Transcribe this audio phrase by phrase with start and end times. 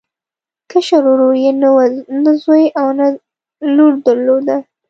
[0.71, 1.51] کشر ورور یې
[2.25, 3.07] نه زوی او نه
[3.75, 4.57] لور درلوده.